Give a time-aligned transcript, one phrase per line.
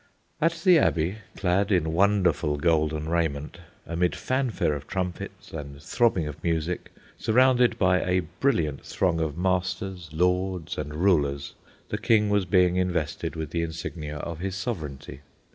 [0.41, 6.43] At the Abbey, clad in wonderful golden raiment, amid fanfare of trumpets and throbbing of
[6.43, 11.53] music, surrounded by a brilliant throng of masters, lords, and rulers,
[11.89, 15.19] the King was being invested with the insignia of his sovereignty.